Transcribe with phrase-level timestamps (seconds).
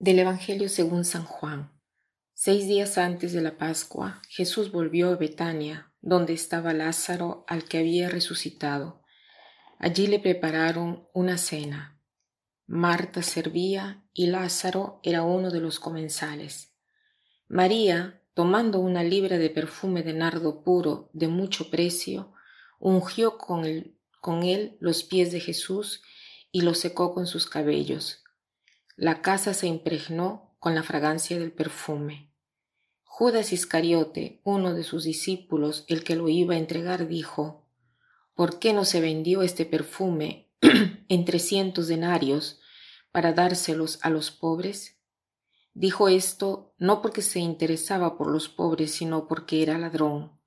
[0.00, 1.72] Del Evangelio según San Juan.
[2.32, 7.78] Seis días antes de la Pascua, Jesús volvió a Betania, donde estaba Lázaro, al que
[7.78, 9.02] había resucitado.
[9.80, 12.00] Allí le prepararon una cena.
[12.68, 16.72] Marta servía y Lázaro era uno de los comensales.
[17.48, 22.32] María, tomando una libra de perfume de nardo puro de mucho precio,
[22.78, 23.64] ungió con,
[24.20, 26.02] con él los pies de Jesús
[26.52, 28.22] y los secó con sus cabellos
[28.98, 32.34] la casa se impregnó con la fragancia del perfume.
[33.04, 37.64] Judas Iscariote, uno de sus discípulos, el que lo iba a entregar, dijo,
[38.34, 40.50] ¿Por qué no se vendió este perfume
[41.08, 42.58] en trescientos denarios
[43.12, 44.98] para dárselos a los pobres?
[45.74, 50.40] Dijo esto no porque se interesaba por los pobres, sino porque era ladrón,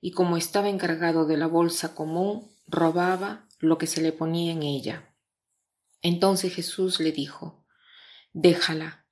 [0.00, 4.62] y como estaba encargado de la bolsa común, robaba lo que se le ponía en
[4.62, 5.12] ella.
[6.02, 7.65] Entonces Jesús le dijo,
[8.38, 9.06] Déjala.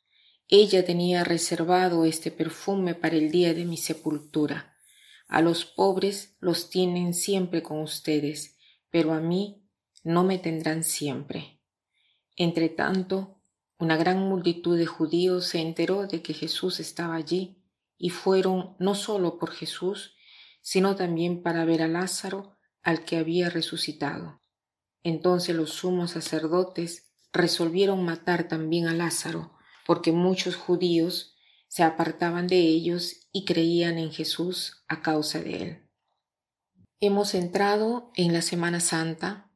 [0.49, 4.77] Ella tenía reservado este perfume para el día de mi sepultura.
[5.29, 8.59] A los pobres los tienen siempre con ustedes,
[8.91, 9.67] pero a mí
[10.03, 11.59] no me tendrán siempre.
[12.37, 13.41] Entre tanto,
[13.79, 17.57] una gran multitud de judíos se enteró de que Jesús estaba allí
[17.97, 20.17] y fueron no solo por Jesús,
[20.61, 24.43] sino también para ver a Lázaro, al que había resucitado.
[25.03, 29.53] Entonces los sumos sacerdotes resolvieron matar también a Lázaro,
[29.85, 31.35] porque muchos judíos
[31.69, 35.89] se apartaban de ellos y creían en Jesús a causa de él.
[37.01, 39.51] Hemos entrado en la Semana Santa,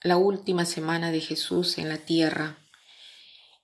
[0.00, 2.58] la última semana de Jesús en la tierra,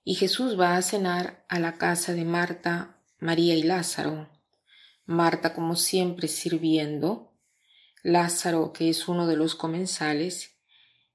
[0.03, 4.29] y Jesús va a cenar a la casa de Marta, María y Lázaro.
[5.05, 7.33] Marta como siempre sirviendo,
[8.03, 10.56] Lázaro que es uno de los comensales,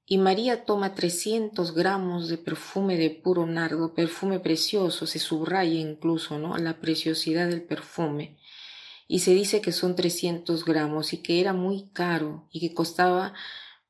[0.05, 6.37] y María toma 300 gramos de perfume de puro nardo, perfume precioso, se subraya incluso
[6.37, 6.57] ¿no?
[6.57, 8.37] la preciosidad del perfume.
[9.07, 13.33] Y se dice que son 300 gramos y que era muy caro y que costaba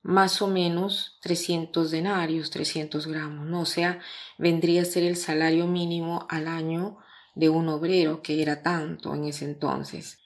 [0.03, 3.61] más o menos 300 denarios, 300 gramos, ¿no?
[3.61, 3.99] O sea,
[4.37, 6.97] vendría a ser el salario mínimo al año
[7.35, 10.19] de un obrero, que era tanto en ese entonces.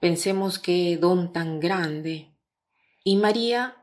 [0.00, 2.32] Pensemos qué don tan grande.
[3.02, 3.81] Y María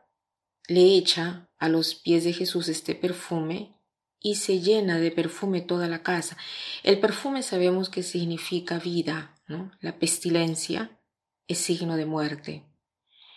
[0.69, 3.75] le echa a los pies de Jesús este perfume
[4.21, 6.37] y se llena de perfume toda la casa.
[6.83, 9.71] El perfume sabemos que significa vida, ¿no?
[9.81, 11.01] La pestilencia
[11.47, 12.63] es signo de muerte.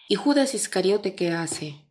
[0.08, 1.86] ¿Y Judas Iscariote qué hace?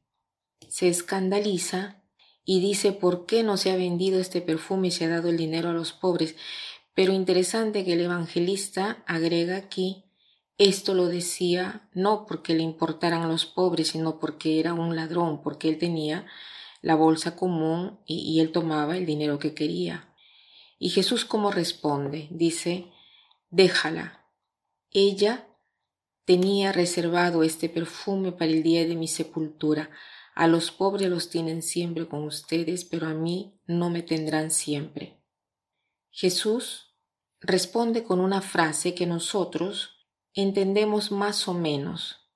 [0.70, 2.04] Se escandaliza
[2.46, 5.38] y dice por qué no se ha vendido este perfume y se ha dado el
[5.38, 6.36] dinero a los pobres.
[6.94, 10.11] Pero interesante que el evangelista agrega aquí
[10.62, 15.68] esto lo decía no porque le importaran los pobres, sino porque era un ladrón, porque
[15.68, 16.28] él tenía
[16.84, 20.14] la bolsa común y, él tomaba el dinero que quería.
[20.78, 22.28] Y Jesús cómo responde?
[22.30, 22.92] Dice,
[23.50, 24.28] déjala.
[24.92, 25.48] Ella
[26.26, 29.90] tenía reservado este perfume para el día de mi sepultura.
[30.36, 35.18] A los pobres los tienen siempre con ustedes, pero a mí no me tendrán siempre.
[36.12, 36.94] Jesús
[37.40, 40.01] responde con una frase que nosotros
[40.34, 42.30] entendemos más o menos,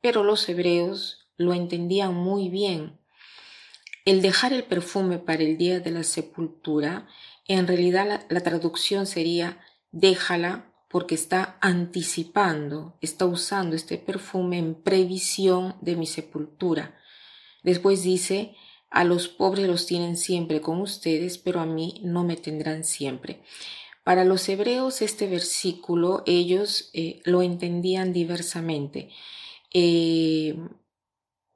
[0.00, 2.98] pero los hebreos lo entendían muy bien.
[4.04, 7.08] El dejar el perfume para el día de la sepultura,
[7.48, 15.76] en realidad la, traducción sería déjala porque está anticipando, está usando este perfume en previsión
[15.80, 16.96] de mi sepultura.
[17.62, 18.54] Después dice,
[18.90, 23.42] a los pobres los tienen siempre con ustedes, pero a mí no me tendrán siempre.
[24.06, 29.10] Para los hebreos este versículo ellos eh, lo entendían diversamente.
[29.74, 30.56] Eh,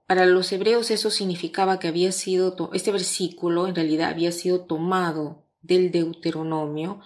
[0.08, 5.44] para los hebreos eso significaba que había sido, este versículo en realidad había sido tomado
[5.62, 6.98] del Deuteronomio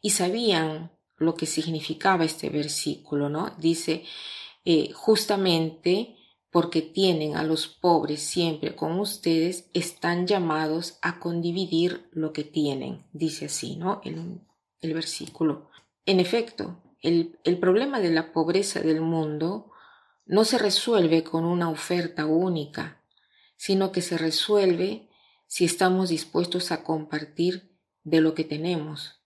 [0.00, 3.50] y sabían lo que significaba este versículo, ¿no?
[3.58, 4.04] Dice,
[4.64, 6.14] eh, justamente
[6.52, 13.04] porque tienen a los pobres siempre con ustedes, están llamados a condividir lo que tienen,
[13.12, 14.00] dice así, ¿no?
[14.04, 14.38] el
[14.82, 15.70] versículo.
[16.06, 19.70] En efecto, el, el problema de la pobreza del mundo
[20.26, 23.02] no se resuelve con una oferta única,
[23.56, 25.08] sino que se resuelve
[25.46, 29.18] si estamos dispuestos a compartir de lo que tenemos.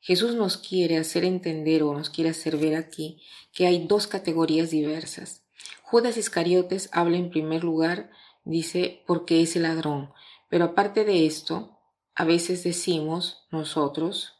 [0.00, 3.20] Jesús nos quiere hacer entender o nos quiere hacer ver aquí
[3.52, 5.42] que hay dos categorías diversas.
[5.82, 8.10] Judas Iscariotes habla en primer lugar,
[8.44, 10.12] dice, porque es el ladrón.
[10.48, 11.80] Pero aparte de esto,
[12.14, 14.35] a veces decimos nosotros,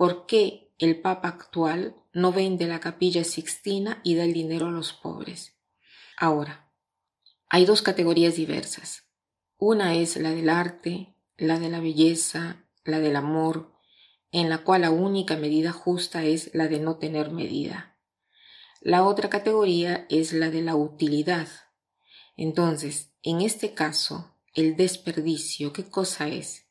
[0.00, 4.70] ¿Por qué el Papa actual no vende la capilla sixtina y da el dinero a
[4.70, 5.58] los pobres?
[6.16, 6.72] Ahora,
[7.50, 9.04] hay dos categorías diversas.
[9.58, 13.74] Una es la del arte, la de la belleza, la del amor,
[14.32, 17.98] en la cual la única medida justa es la de no tener medida.
[18.80, 21.48] La otra categoría es la de la utilidad.
[22.38, 26.69] Entonces, en este caso, el desperdicio, ¿qué cosa es?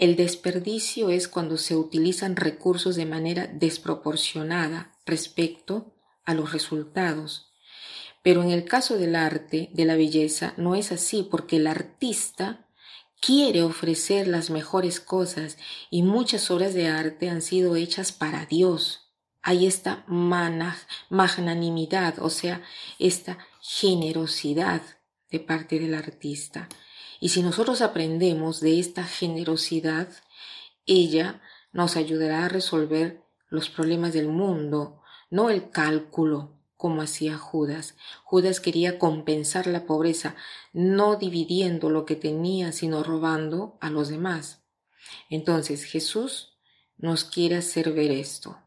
[0.00, 5.94] El desperdicio es cuando se utilizan recursos de manera desproporcionada respecto
[6.24, 7.52] a los resultados.
[8.22, 12.66] Pero en el caso del arte, de la belleza, no es así porque el artista
[13.20, 15.58] quiere ofrecer las mejores cosas
[15.90, 19.12] y muchas obras de arte han sido hechas para Dios.
[19.42, 20.06] Hay esta
[21.10, 22.62] magnanimidad, o sea,
[22.98, 24.80] esta generosidad
[25.30, 26.70] de parte del artista.
[27.20, 30.08] Y si nosotros aprendemos de esta generosidad,
[30.86, 37.94] ella nos ayudará a resolver los problemas del mundo, no el cálculo, como hacía Judas.
[38.24, 40.34] Judas quería compensar la pobreza,
[40.72, 44.62] no dividiendo lo que tenía, sino robando a los demás.
[45.28, 46.56] Entonces Jesús
[46.96, 48.58] nos quiere hacer ver esto,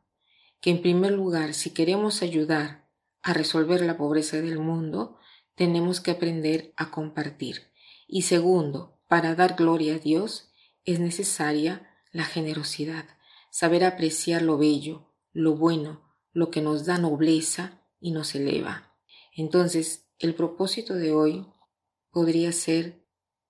[0.61, 2.87] que en primer lugar, si queremos ayudar
[3.23, 5.17] a resolver la pobreza del mundo,
[5.55, 7.72] tenemos que aprender a compartir.
[8.15, 10.51] Y segundo, para dar gloria a Dios,
[10.85, 13.05] es necesaria la generosidad,
[13.49, 18.95] saber apreciar lo bello, lo bueno, lo que nos da nobleza y nos eleva.
[19.35, 21.47] Entonces, el propósito de hoy
[22.11, 23.03] podría ser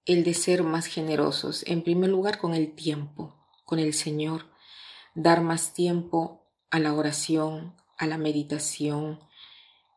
[0.06, 4.46] el de ser más generosos, en primer lugar con el tiempo, con el Señor,
[5.14, 9.20] dar más tiempo a la oración, a la meditación,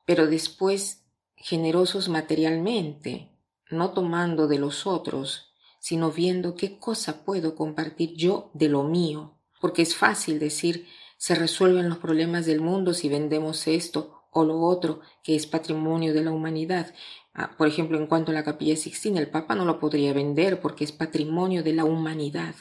[0.06, 1.04] pero después
[1.36, 3.35] generosos materialmente,
[3.70, 9.38] no tomando de los otros, sino viendo qué cosa puedo compartir yo de lo mío,
[9.60, 10.86] porque es fácil decir
[11.18, 16.12] se resuelven los problemas del mundo si vendemos esto o lo otro que es patrimonio
[16.12, 16.94] de la humanidad.
[17.32, 20.60] Ah, por ejemplo, en cuanto a la capilla Sixtina, el Papa no lo podría vender
[20.60, 22.54] porque es patrimonio de la humanidad.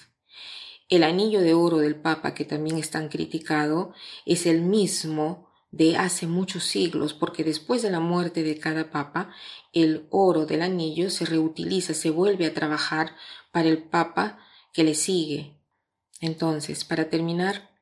[0.87, 3.93] El anillo de oro del Papa, que también es tan criticado,
[4.25, 5.44] es el mismo
[5.75, 9.35] de hace muchos siglos, porque después de la muerte de cada papa,
[9.73, 13.13] el oro del anillo se reutiliza, se vuelve a trabajar
[13.51, 14.39] para el papa
[14.71, 15.59] que le sigue.
[16.21, 17.77] Entonces, para terminar,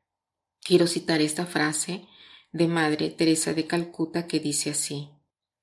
[0.60, 2.08] quiero citar esta frase
[2.52, 5.12] de Madre Teresa de Calcuta que dice así,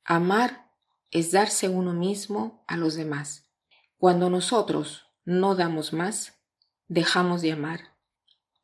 [0.05, 0.71] Amar
[1.11, 3.51] es darse uno mismo a los demás.
[3.97, 6.39] Cuando nosotros no damos más,
[6.87, 7.97] dejamos de amar.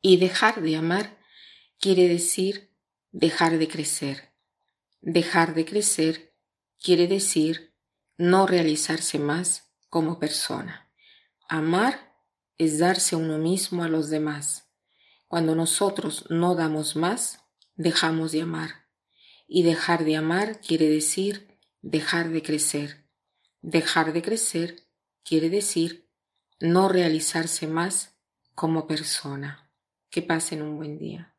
[0.01, 1.17] Y dejar de amar
[1.81, 2.66] quiere decir
[3.17, 4.31] dejar de crecer.
[5.01, 6.35] Dejar de crecer
[6.79, 7.73] quiere decir
[8.15, 10.91] no realizarse más como persona.
[11.49, 12.15] Amar
[12.59, 14.69] es darse uno mismo a los demás.
[15.27, 17.43] Cuando nosotros no damos más,
[17.75, 18.87] dejamos de amar.
[19.47, 23.09] Y dejar de amar quiere decir dejar de crecer.
[23.61, 24.87] Dejar de crecer
[25.23, 26.07] quiere decir
[26.59, 28.15] no realizarse más
[28.53, 29.71] como persona.
[30.11, 31.36] Que pasen un buen día.